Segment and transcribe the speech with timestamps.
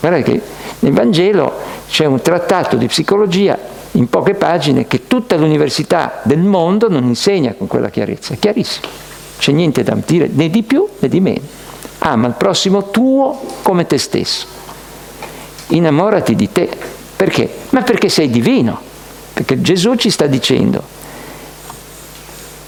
[0.00, 0.40] Guardate che
[0.80, 1.52] nel Vangelo
[1.88, 3.58] c'è un trattato di psicologia
[3.92, 8.86] in poche pagine che tutta l'università del mondo non insegna con quella chiarezza, è chiarissimo.
[9.38, 11.46] C'è niente da dire né di più né di meno.
[12.00, 14.46] Ama il prossimo tuo come te stesso.
[15.68, 16.68] Innamorati di te.
[17.16, 17.48] Perché?
[17.70, 18.80] Ma perché sei divino.
[19.32, 20.82] Perché Gesù ci sta dicendo,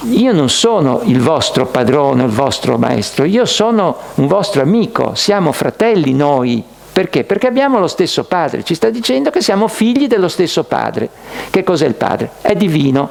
[0.03, 5.53] io non sono il vostro padrone, il vostro maestro, io sono un vostro amico, siamo
[5.53, 6.63] fratelli noi.
[7.01, 7.25] Perché?
[7.25, 11.09] Perché abbiamo lo stesso padre, ci sta dicendo che siamo figli dello stesso padre.
[11.49, 12.29] Che cos'è il padre?
[12.43, 13.09] È divino.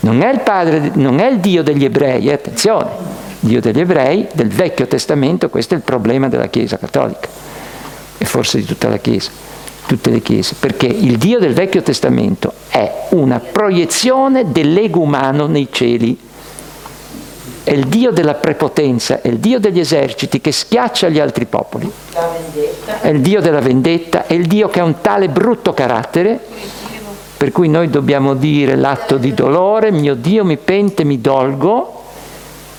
[0.00, 2.90] Non è il padre, non è il Dio degli ebrei, eh, attenzione,
[3.40, 7.26] Dio degli ebrei, del Vecchio Testamento, questo è il problema della Chiesa cattolica
[8.18, 9.30] e forse di tutta la Chiesa,
[9.86, 15.68] tutte le Chiese, perché il Dio del Vecchio Testamento è una proiezione dell'ego umano nei
[15.70, 16.18] cieli
[17.64, 21.90] è il Dio della prepotenza, è il Dio degli eserciti che schiaccia gli altri popoli.
[23.00, 26.40] È il Dio della vendetta, è il Dio che ha un tale brutto carattere
[27.36, 32.04] per cui noi dobbiamo dire l'atto di dolore, mio Dio mi pente, mi dolgo,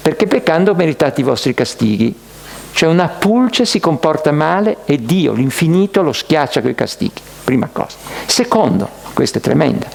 [0.01, 2.17] perché peccando ho meritato i vostri castighi.
[2.71, 7.69] Cioè una pulce si comporta male e Dio, l'infinito, lo schiaccia con i castighi, prima
[7.71, 7.95] cosa.
[8.25, 9.87] Secondo, questa è tremenda,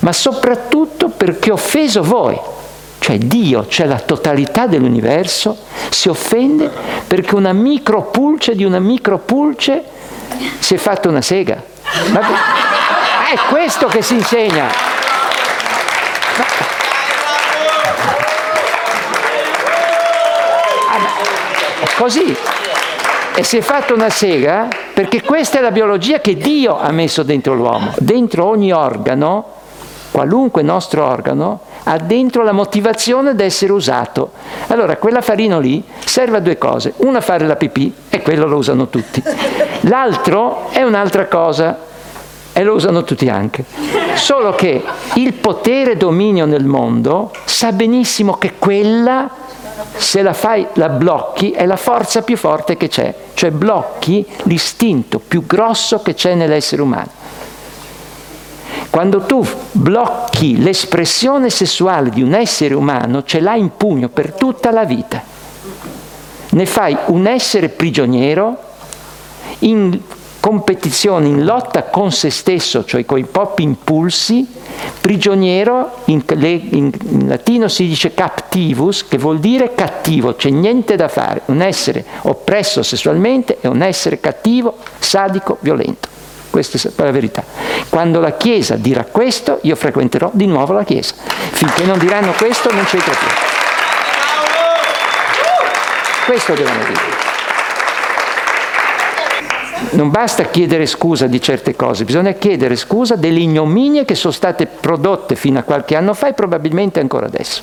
[0.00, 2.38] ma soprattutto perché ho offeso voi
[3.04, 5.58] cioè Dio, cioè la totalità dell'universo,
[5.90, 6.70] si offende
[7.06, 9.84] perché una micropulce di una micropulce
[10.58, 11.62] si è fatta una sega.
[12.12, 12.20] Ma
[13.30, 14.68] è questo che si insegna.
[21.98, 22.34] Così.
[23.34, 27.22] E si è fatta una sega perché questa è la biologia che Dio ha messo
[27.22, 27.92] dentro l'uomo.
[27.98, 29.63] Dentro ogni organo,
[30.14, 34.30] qualunque nostro organo, ha dentro la motivazione ad essere usato.
[34.68, 38.86] Allora quell'affarino lì serve a due cose, una fare la pipì e quello lo usano
[38.86, 39.20] tutti,
[39.80, 41.76] l'altro è un'altra cosa
[42.52, 43.64] e lo usano tutti anche.
[44.14, 44.84] Solo che
[45.14, 49.28] il potere dominio nel mondo sa benissimo che quella,
[49.96, 55.18] se la fai, la blocchi, è la forza più forte che c'è, cioè blocchi l'istinto
[55.18, 57.22] più grosso che c'è nell'essere umano.
[58.94, 64.70] Quando tu blocchi l'espressione sessuale di un essere umano, ce l'hai in pugno per tutta
[64.70, 65.20] la vita.
[66.50, 68.56] Ne fai un essere prigioniero
[69.58, 69.98] in
[70.38, 74.46] competizione, in lotta con se stesso, cioè con i propri impulsi,
[75.00, 81.08] prigioniero, in, in, in, latino si dice captivus, che vuol dire cattivo, c'è niente da
[81.08, 86.13] fare, un essere oppresso sessualmente è un essere cattivo, sadico, violento.
[86.54, 87.42] Questa è la verità.
[87.88, 91.12] Quando la Chiesa dirà questo, io frequenterò di nuovo la Chiesa.
[91.50, 93.26] Finché non diranno questo, non c'entro più.
[96.26, 97.00] Questo devono dire.
[99.96, 104.66] Non basta chiedere scusa di certe cose, bisogna chiedere scusa delle ignominie che sono state
[104.66, 107.62] prodotte fino a qualche anno fa e probabilmente ancora adesso.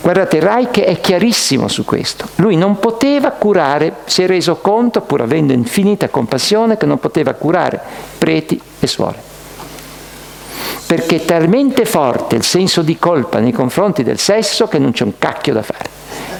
[0.00, 2.28] Guardate, Reich è chiarissimo su questo.
[2.36, 7.34] Lui non poteva curare, si è reso conto, pur avendo infinita compassione, che non poteva
[7.34, 7.80] curare
[8.18, 9.18] preti e suore.
[10.86, 15.02] Perché è talmente forte il senso di colpa nei confronti del sesso che non c'è
[15.02, 15.90] un cacchio da fare.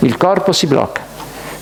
[0.00, 1.02] Il corpo si blocca.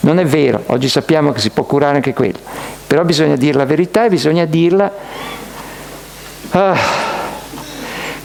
[0.01, 2.39] Non è vero, oggi sappiamo che si può curare anche quello,
[2.87, 4.93] però bisogna dire la verità e bisogna dirla
[6.51, 6.77] ah,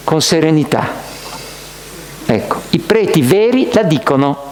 [0.03, 1.07] con serenità
[2.31, 4.47] Ecco, i preti veri la dicono.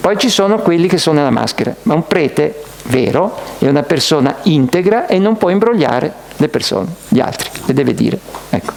[0.00, 4.36] Poi ci sono quelli che sono nella maschera, ma un prete vero è una persona
[4.44, 8.18] integra e non può imbrogliare le persone, gli altri, le deve dire.
[8.48, 8.72] Ecco.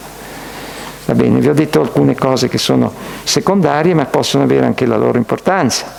[1.05, 2.91] Va bene, vi ho detto alcune cose che sono
[3.23, 5.95] secondarie, ma possono avere anche la loro importanza.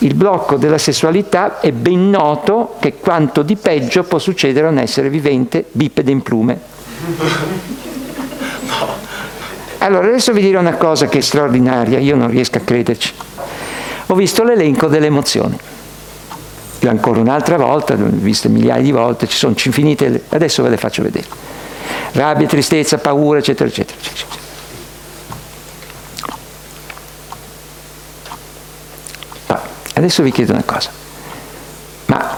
[0.00, 4.78] Il blocco della sessualità è ben noto che quanto di peggio può succedere a un
[4.78, 6.60] essere vivente bipede in plume.
[9.86, 13.14] Allora, adesso vi dirò una cosa che è straordinaria, io non riesco a crederci.
[14.06, 15.56] Ho visto l'elenco delle emozioni.
[16.80, 20.76] Io ancora un'altra volta, l'ho visto migliaia di volte, ci sono infinite, adesso ve le
[20.76, 21.26] faccio vedere.
[22.12, 24.44] Rabbia, tristezza, paura, eccetera, eccetera, eccetera.
[29.94, 30.90] Adesso vi chiedo una cosa.
[32.06, 32.36] Ma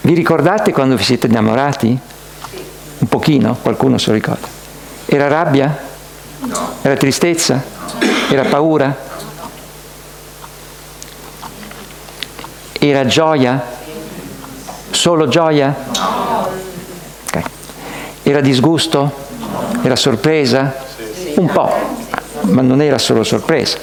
[0.00, 1.98] vi ricordate quando vi siete innamorati?
[2.98, 3.56] Un pochino?
[3.62, 4.57] Qualcuno se lo ricorda?
[5.10, 5.74] Era rabbia?
[6.40, 6.72] No.
[6.82, 7.54] Era tristezza?
[7.54, 8.06] No.
[8.30, 8.94] Era paura?
[12.78, 13.64] Era gioia?
[14.90, 15.74] Solo gioia?
[15.94, 16.48] No.
[17.26, 17.42] Okay.
[18.22, 19.10] Era disgusto?
[19.82, 20.74] Era sorpresa?
[21.36, 21.72] Un po',
[22.42, 23.78] ma non era solo sorpresa.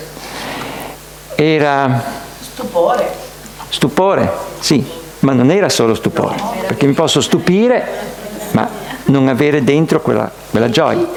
[1.33, 2.03] Era
[2.39, 3.13] stupore.
[3.69, 4.85] Stupore, sì,
[5.21, 6.35] ma non era solo stupore,
[6.67, 8.14] perché mi posso stupire,
[9.05, 11.07] non avere dentro quella, quella gioia.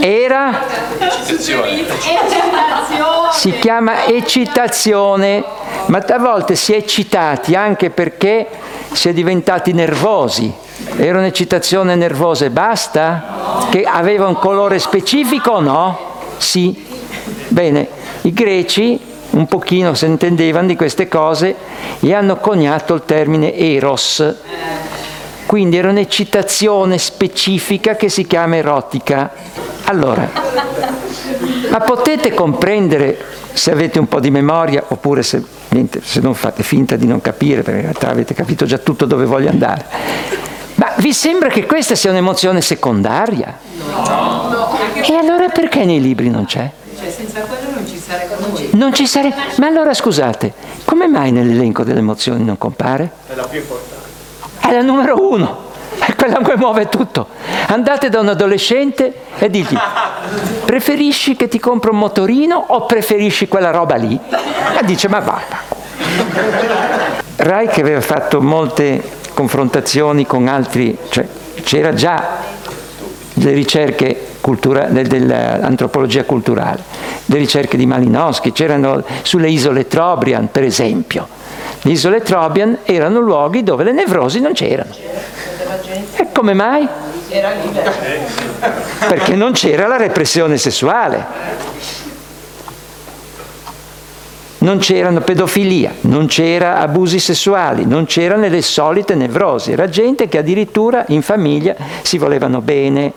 [0.00, 0.64] Era?
[3.32, 5.44] Si chiama eccitazione,
[5.86, 8.46] ma a volte si è eccitati anche perché
[8.92, 10.52] si è diventati nervosi.
[10.96, 13.66] Era un'eccitazione nervosa e basta?
[13.70, 15.98] Che aveva un colore specifico o no?
[16.38, 16.84] Sì.
[17.48, 17.88] Bene,
[18.22, 18.98] i greci
[19.30, 21.54] un pochino si intendevano di queste cose
[22.00, 24.34] e hanno coniato il termine eros.
[25.56, 29.32] Quindi era un'eccitazione specifica che si chiama erotica.
[29.84, 30.28] Allora,
[31.70, 33.18] ma potete comprendere,
[33.54, 35.42] se avete un po' di memoria, oppure se,
[36.02, 39.24] se non fate finta di non capire, perché in realtà avete capito già tutto dove
[39.24, 39.86] voglio andare,
[40.74, 43.58] ma vi sembra che questa sia un'emozione secondaria?
[43.78, 44.76] No.
[44.92, 46.70] E allora perché nei libri non c'è?
[46.98, 48.68] Cioè, senza quello non ci sarebbe noi.
[48.74, 49.36] Non ci sarebbe.
[49.56, 50.52] Ma allora scusate,
[50.84, 53.10] come mai nell'elenco delle emozioni non compare?
[53.26, 53.95] È la più importante.
[54.58, 55.64] È la numero uno.
[55.98, 57.28] È quella che muove tutto.
[57.66, 59.76] Andate da un adolescente e digli,
[60.64, 64.18] preferisci che ti compro un motorino o preferisci quella roba lì?
[64.80, 65.22] E dice, ma.
[67.36, 69.02] Rai che aveva fatto molte
[69.34, 71.26] confrontazioni con altri, cioè
[71.62, 72.38] c'era già
[73.34, 76.82] le ricerche cultura, dell'antropologia culturale,
[77.26, 81.26] le ricerche di Malinowski, c'erano sulle isole Trobriand per esempio.
[81.82, 84.94] Le isole Trobriand erano luoghi dove le nevrosi non c'erano.
[86.16, 86.88] E come mai?
[89.08, 91.66] Perché non c'era la repressione sessuale.
[94.66, 100.38] non c'erano pedofilia, non c'era abusi sessuali, non c'erano le solite nevrosi, era gente che
[100.38, 103.12] addirittura in famiglia si volevano bene.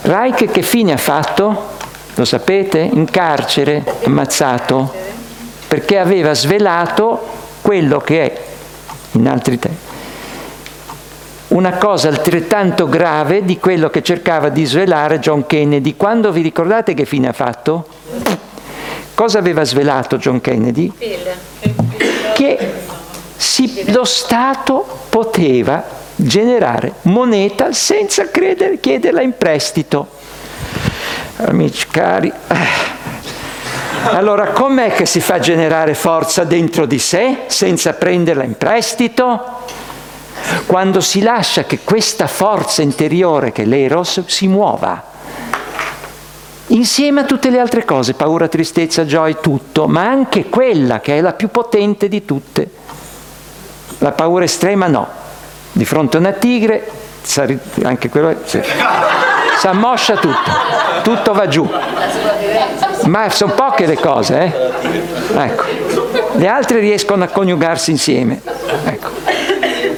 [0.00, 1.78] Reich che fine ha fatto?
[2.14, 2.78] Lo sapete?
[2.78, 4.92] In carcere, ammazzato,
[5.68, 7.20] perché aveva svelato
[7.62, 8.40] quello che è,
[9.12, 9.88] in altri tempi,
[11.48, 15.96] una cosa altrettanto grave di quello che cercava di svelare John Kennedy.
[15.96, 17.86] Quando vi ricordate che fine ha fatto?
[19.14, 20.92] Cosa aveva svelato John Kennedy?
[22.34, 22.72] Che
[23.36, 25.84] si, lo Stato poteva
[26.14, 30.08] generare moneta senza credere, chiederla in prestito.
[31.42, 32.30] Amici cari,
[34.12, 39.62] allora com'è che si fa generare forza dentro di sé senza prenderla in prestito?
[40.66, 45.02] Quando si lascia che questa forza interiore, che è l'eros, si muova.
[46.68, 51.20] Insieme a tutte le altre cose, paura, tristezza, gioia, tutto, ma anche quella che è
[51.22, 52.70] la più potente di tutte.
[53.98, 55.08] La paura estrema no.
[55.72, 56.90] Di fronte a una tigre,
[57.82, 58.60] anche quello sì.
[59.60, 60.50] Si ammoscia tutto,
[61.02, 61.68] tutto va giù.
[63.04, 65.36] Ma sono poche le cose, eh?
[65.36, 65.64] Ecco.
[66.36, 68.40] Le altre riescono a coniugarsi insieme.
[68.84, 69.10] Ecco.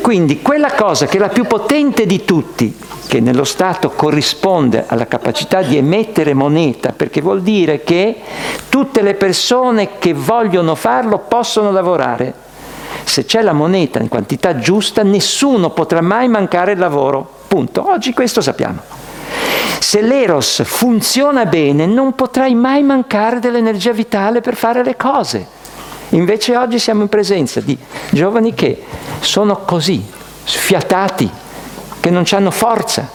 [0.01, 2.77] Quindi quella cosa che è la più potente di tutti,
[3.07, 8.17] che nello Stato corrisponde alla capacità di emettere moneta, perché vuol dire che
[8.69, 12.35] tutte le persone che vogliono farlo possono lavorare.
[13.05, 17.29] Se c'è la moneta in quantità giusta, nessuno potrà mai mancare il lavoro.
[17.47, 17.89] Punto.
[17.89, 19.02] Oggi questo sappiamo.
[19.83, 25.45] Se l'eros funziona bene, non potrai mai mancare dell'energia vitale per fare le cose.
[26.11, 27.77] Invece oggi siamo in presenza di
[28.11, 28.81] giovani che
[29.19, 30.01] sono così,
[30.45, 31.29] sfiatati,
[31.99, 33.11] che non hanno forza,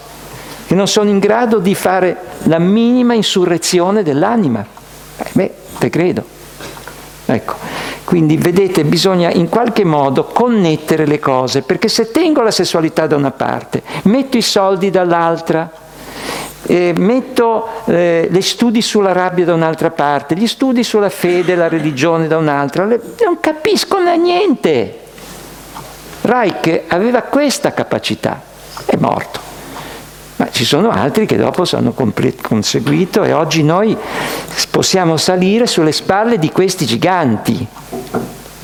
[0.68, 4.64] che non sono in grado di fare la minima insurrezione dell'anima.
[5.20, 6.26] Eh, beh, te credo.
[7.28, 7.56] Ecco,
[8.04, 13.16] quindi vedete, bisogna in qualche modo connettere le cose, perché se tengo la sessualità da
[13.16, 15.86] una parte, metto i soldi dall'altra,
[16.68, 21.56] eh, metto eh, gli studi sulla rabbia da un'altra parte, gli studi sulla fede e
[21.56, 25.00] la religione da un'altra, le, non capiscono niente.
[26.22, 28.42] Reich aveva questa capacità,
[28.86, 29.40] è morto.
[30.36, 31.94] Ma ci sono altri che dopo hanno
[32.42, 33.98] conseguito e oggi noi
[34.70, 37.68] possiamo salire sulle spalle di questi giganti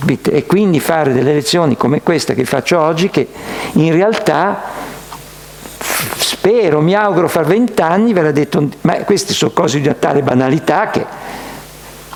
[0.06, 3.28] e quindi fare delle lezioni come questa che faccio oggi che
[3.74, 4.62] in realtà
[6.24, 10.90] spero, mi auguro fra vent'anni verrà detto, ma queste sono cose di una tale banalità
[10.90, 11.06] che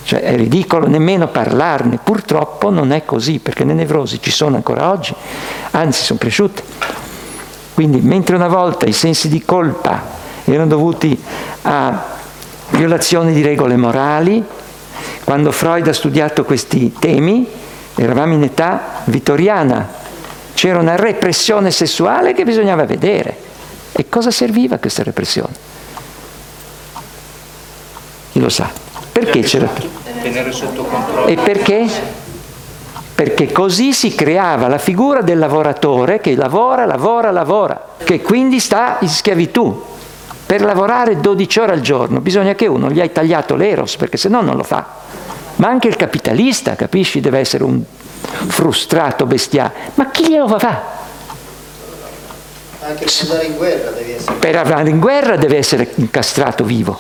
[0.03, 1.99] cioè, è ridicolo nemmeno parlarne.
[2.01, 5.13] Purtroppo non è così, perché le nevrosi ci sono ancora oggi,
[5.71, 6.63] anzi sono cresciute.
[7.73, 10.01] Quindi mentre una volta i sensi di colpa
[10.45, 11.21] erano dovuti
[11.63, 12.15] a
[12.69, 14.43] violazioni di regole morali,
[15.25, 17.45] quando Freud ha studiato questi temi,
[17.95, 19.87] eravamo in età vittoriana,
[20.53, 23.37] c'era una repressione sessuale che bisognava vedere.
[23.99, 25.53] E cosa serviva questa repressione?
[28.31, 28.69] Chi lo sa?
[29.11, 29.67] Perché c'era?
[30.21, 31.25] Tenere sotto controllo.
[31.25, 31.89] E perché?
[33.15, 38.97] Perché così si creava la figura del lavoratore che lavora, lavora, lavora, che quindi sta
[38.99, 39.83] in schiavitù.
[40.45, 44.29] Per lavorare 12 ore al giorno bisogna che uno gli hai tagliato l'eros, perché se
[44.29, 44.85] no non lo fa.
[45.55, 47.81] Ma anche il capitalista, capisci, deve essere un
[48.45, 49.73] frustrato bestiale.
[49.95, 50.96] Ma chi glielo fa?
[52.79, 54.36] Anche per andare in guerra devi essere.
[54.38, 57.00] Per andare in guerra deve essere incastrato vivo.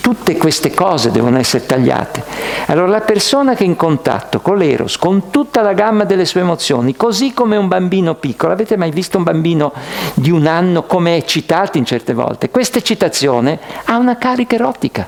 [0.00, 2.22] Tutte queste cose devono essere tagliate.
[2.66, 6.40] Allora la persona che è in contatto con l'eros, con tutta la gamma delle sue
[6.40, 9.72] emozioni, così come un bambino piccolo, avete mai visto un bambino
[10.14, 12.50] di un anno come è eccitato in certe volte?
[12.50, 15.06] Questa eccitazione ha una carica erotica.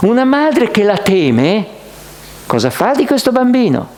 [0.00, 1.66] Una madre che la teme,
[2.46, 3.95] cosa fa di questo bambino?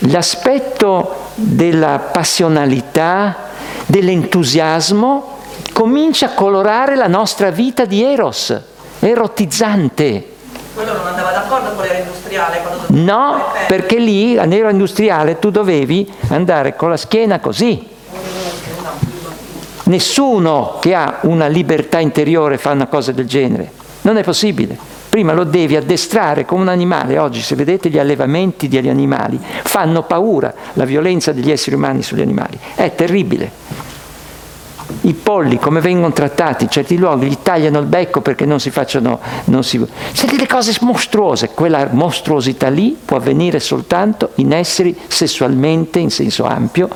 [0.00, 3.36] L'aspetto della passionalità,
[3.86, 5.38] dell'entusiasmo,
[5.72, 8.54] comincia a colorare la nostra vita di eros,
[9.00, 10.34] erotizzante.
[10.74, 12.60] Quello non andava d'accordo con l'era industriale?
[12.88, 17.94] No, perché lì, nero industriale, tu dovevi andare con la schiena così.
[19.84, 23.70] Nessuno che ha una libertà interiore fa una cosa del genere.
[24.02, 24.76] Non è possibile.
[25.16, 27.16] Prima lo devi addestrare come un animale.
[27.16, 32.20] Oggi, se vedete gli allevamenti degli animali, fanno paura la violenza degli esseri umani sugli
[32.20, 32.58] animali.
[32.74, 33.50] È terribile.
[35.00, 38.70] I polli, come vengono trattati in certi luoghi, gli tagliano il becco perché non si
[38.70, 39.18] facciano...
[39.44, 39.78] Non si...
[39.78, 41.48] Delle cose mostruose.
[41.48, 46.90] Quella mostruosità lì può avvenire soltanto in esseri sessualmente, in senso ampio,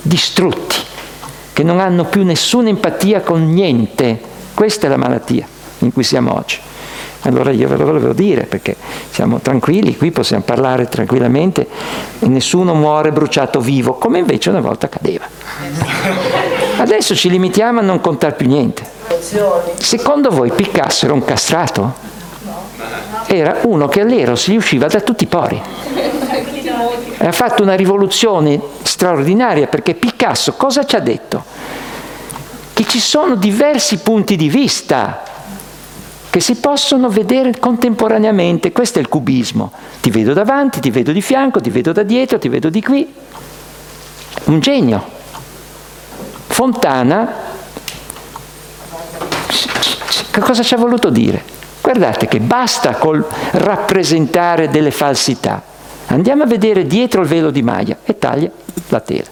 [0.00, 0.76] distrutti,
[1.52, 4.18] che non hanno più nessuna empatia con niente.
[4.54, 5.46] Questa è la malattia
[5.80, 6.68] in cui siamo oggi.
[7.22, 8.76] Allora io ve lo volevo dire perché
[9.10, 11.68] siamo tranquilli, qui possiamo parlare tranquillamente
[12.18, 15.26] e nessuno muore bruciato vivo, come invece una volta accadeva.
[16.78, 18.82] Adesso ci limitiamo a non contare più niente.
[19.74, 21.94] Secondo voi Picasso era un castrato?
[23.26, 25.60] Era uno che all'eros gli usciva da tutti i pori.
[27.18, 31.44] E ha fatto una rivoluzione straordinaria perché Picasso cosa ci ha detto?
[32.72, 35.22] Che ci sono diversi punti di vista
[36.30, 38.70] che si possono vedere contemporaneamente.
[38.70, 39.72] Questo è il cubismo.
[40.00, 43.12] Ti vedo davanti, ti vedo di fianco, ti vedo da dietro, ti vedo di qui.
[44.44, 45.18] Un genio.
[46.46, 47.32] Fontana,
[50.30, 51.42] che cosa ci ha voluto dire?
[51.80, 55.62] Guardate che basta col rappresentare delle falsità.
[56.06, 58.50] Andiamo a vedere dietro il velo di Maya e taglia
[58.88, 59.28] la tela.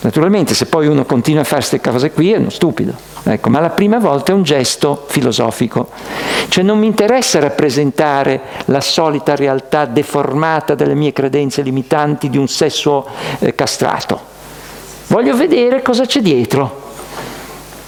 [0.00, 2.92] Naturalmente se poi uno continua a fare queste cose qui è uno stupido,
[3.24, 5.88] ecco, ma la prima volta è un gesto filosofico.
[6.48, 12.48] Cioè non mi interessa rappresentare la solita realtà deformata delle mie credenze limitanti di un
[12.48, 13.06] sesso
[13.38, 14.20] eh, castrato.
[15.08, 16.90] Voglio vedere cosa c'è dietro.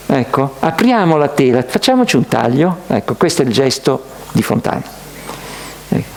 [0.06, 2.78] Ecco, apriamo la tela, facciamoci un taglio.
[2.86, 4.82] Ecco, questo è il gesto di Fontana.
[5.88, 6.08] Ecco.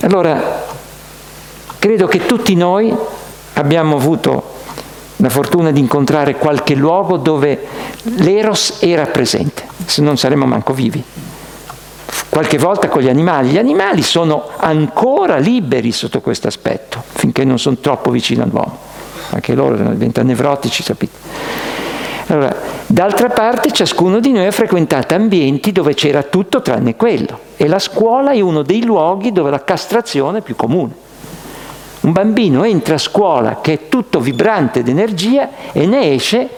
[0.00, 0.64] Allora,
[1.78, 2.94] credo che tutti noi
[3.54, 4.53] abbiamo avuto
[5.24, 7.66] la fortuna di incontrare qualche luogo dove
[8.02, 11.02] l'eros era presente, se non saremmo manco vivi.
[12.28, 13.50] Qualche volta con gli animali.
[13.50, 18.92] Gli animali sono ancora liberi sotto questo aspetto, finché non sono troppo vicini all'uomo
[19.30, 21.18] anche loro diventano nevrotici, capite?
[22.28, 22.54] Allora,
[22.86, 27.78] d'altra parte ciascuno di noi ha frequentato ambienti dove c'era tutto tranne quello e la
[27.78, 31.02] scuola è uno dei luoghi dove la castrazione è più comune.
[32.04, 36.48] Un bambino entra a scuola che è tutto vibrante d'energia e ne esce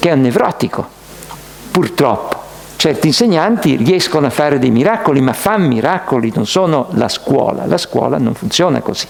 [0.00, 0.84] che è un nevrotico,
[1.70, 2.42] purtroppo.
[2.74, 7.64] Certi insegnanti riescono a fare dei miracoli, ma fanno miracoli, non sono la scuola.
[7.64, 9.06] La scuola non funziona così.